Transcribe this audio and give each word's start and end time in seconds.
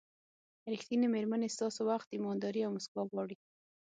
ریښتینې 0.71 1.07
مېرمنې 1.15 1.47
ستاسو 1.55 1.81
وخت، 1.91 2.07
ایمانداري 2.11 2.61
او 2.63 2.71
موسکا 2.75 3.01
غواړي. 3.11 3.35